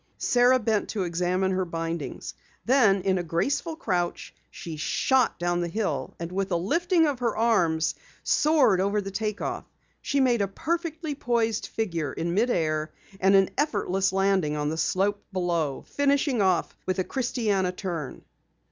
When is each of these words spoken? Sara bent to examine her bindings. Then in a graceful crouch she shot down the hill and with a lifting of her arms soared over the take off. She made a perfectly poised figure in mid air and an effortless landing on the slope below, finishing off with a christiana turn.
Sara 0.17 0.57
bent 0.57 0.89
to 0.89 1.03
examine 1.03 1.51
her 1.51 1.63
bindings. 1.63 2.33
Then 2.65 3.03
in 3.03 3.19
a 3.19 3.23
graceful 3.23 3.75
crouch 3.75 4.33
she 4.49 4.75
shot 4.75 5.37
down 5.37 5.61
the 5.61 5.67
hill 5.67 6.15
and 6.19 6.31
with 6.31 6.49
a 6.51 6.55
lifting 6.55 7.05
of 7.05 7.19
her 7.19 7.37
arms 7.37 7.93
soared 8.23 8.81
over 8.81 8.99
the 8.99 9.11
take 9.11 9.41
off. 9.41 9.69
She 10.01 10.19
made 10.19 10.41
a 10.41 10.47
perfectly 10.47 11.13
poised 11.13 11.67
figure 11.67 12.11
in 12.13 12.33
mid 12.33 12.49
air 12.49 12.91
and 13.19 13.35
an 13.35 13.51
effortless 13.59 14.11
landing 14.11 14.55
on 14.55 14.69
the 14.69 14.75
slope 14.77 15.23
below, 15.31 15.85
finishing 15.87 16.41
off 16.41 16.75
with 16.87 16.97
a 16.97 17.03
christiana 17.03 17.71
turn. 17.71 18.23